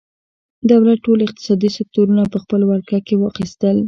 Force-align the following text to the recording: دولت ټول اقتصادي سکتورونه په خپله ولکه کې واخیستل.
دولت 0.71 0.97
ټول 1.05 1.19
اقتصادي 1.23 1.69
سکتورونه 1.77 2.23
په 2.33 2.37
خپله 2.43 2.63
ولکه 2.67 2.97
کې 3.07 3.15
واخیستل. 3.17 3.77